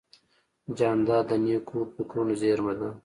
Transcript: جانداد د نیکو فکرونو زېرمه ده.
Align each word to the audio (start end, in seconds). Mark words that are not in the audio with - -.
جانداد 0.77 1.25
د 1.29 1.31
نیکو 1.45 1.79
فکرونو 1.95 2.33
زېرمه 2.41 2.73
ده. 2.79 2.89